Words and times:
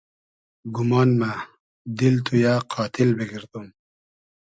گومان 0.75 1.09
مۂ 1.19 1.31
دیل 1.97 2.15
تو 2.25 2.33
یۂ 2.43 2.53
قاتیل 2.71 3.09
بیگئردوم 3.17 3.67